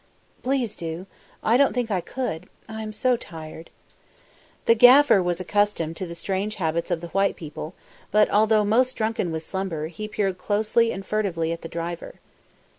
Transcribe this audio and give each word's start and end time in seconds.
"Please 0.41 0.75
do. 0.75 1.05
I 1.43 1.57
don't 1.57 1.73
think 1.73 1.91
I 1.91 2.01
could 2.01 2.49
I 2.67 2.81
am 2.81 2.91
so 2.91 3.15
tired." 3.15 3.69
The 4.65 4.73
gafir 4.75 5.21
was 5.23 5.39
accustomed 5.39 5.95
to 5.97 6.07
the 6.07 6.15
strange 6.15 6.55
habits 6.55 6.89
of 6.89 7.01
the 7.01 7.09
white 7.09 7.35
people, 7.35 7.75
but, 8.09 8.27
although 8.31 8.57
almost 8.65 8.95
drunken 8.95 9.31
with 9.31 9.45
slumber, 9.45 9.89
he 9.89 10.07
peered 10.07 10.39
closely 10.39 10.91
and 10.91 11.05
furtively 11.05 11.51
at 11.51 11.61
the 11.61 11.69
driver. 11.69 12.15